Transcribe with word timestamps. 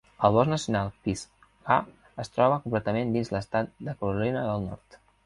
El 0.27 0.31
bosc 0.35 0.49
nacional 0.51 0.87
Pisgah 1.07 1.77
es 2.23 2.33
troba 2.37 2.57
completament 2.63 3.13
dins 3.17 3.31
l'estat 3.37 3.71
de 3.89 3.95
Carolina 4.01 4.43
del 4.49 4.65
Nord. 4.73 4.99